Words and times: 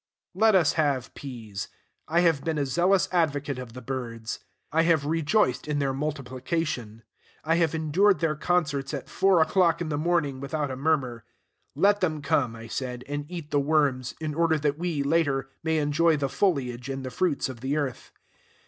Let 0.33 0.55
us 0.55 0.73
have 0.81 1.13
peas. 1.13 1.67
I 2.07 2.21
have 2.21 2.43
been 2.43 2.57
a 2.57 2.65
zealous 2.65 3.07
advocate 3.11 3.59
of 3.59 3.73
the 3.73 3.83
birds. 3.83 4.39
I 4.71 4.81
have 4.81 5.05
rejoiced 5.05 5.67
in 5.67 5.77
their 5.77 5.93
multiplication. 5.93 7.03
I 7.43 7.57
have 7.57 7.75
endured 7.75 8.17
their 8.17 8.33
concerts 8.35 8.95
at 8.95 9.07
four 9.07 9.43
o'clock 9.43 9.79
in 9.79 9.89
the 9.89 9.99
morning 9.99 10.39
without 10.39 10.71
a 10.71 10.75
murmur. 10.75 11.23
Let 11.75 11.99
them 12.01 12.23
come, 12.23 12.55
I 12.55 12.65
said, 12.65 13.03
and 13.07 13.29
eat 13.29 13.51
the 13.51 13.59
worms, 13.59 14.15
in 14.19 14.33
order 14.33 14.57
that 14.57 14.79
we, 14.79 15.03
later, 15.03 15.51
may 15.61 15.77
enjoy 15.77 16.17
the 16.17 16.29
foliage 16.29 16.89
and 16.89 17.05
the 17.05 17.11
fruits 17.11 17.47
of 17.47 17.61
the 17.61 17.77
earth. 17.77 18.11